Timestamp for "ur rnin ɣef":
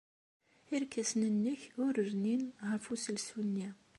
1.85-2.83